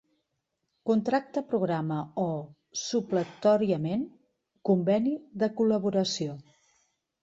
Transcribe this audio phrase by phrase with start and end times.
[0.89, 2.25] Contracte programa o,
[2.85, 4.09] supletòriament,
[4.73, 6.41] conveni de col·laboració.